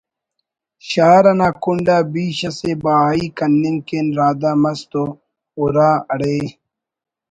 شار 0.89 1.23
انا 1.31 1.49
کنڈ 1.63 1.87
آ 1.95 1.97
بیش 2.13 2.39
اسے 2.49 2.71
بہائی 2.83 3.25
کننگ 3.37 3.79
کن 3.87 4.05
رادہ 4.17 4.51
مس 4.61 4.79
تو 4.91 5.03
ہُرا…… 5.57 5.91
اڑے 6.11 6.39